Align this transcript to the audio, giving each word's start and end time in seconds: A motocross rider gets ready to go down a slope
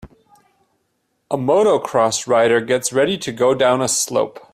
A 1.29 1.37
motocross 1.37 2.25
rider 2.25 2.59
gets 2.59 2.91
ready 2.91 3.19
to 3.19 3.31
go 3.31 3.53
down 3.53 3.83
a 3.83 3.87
slope 3.87 4.39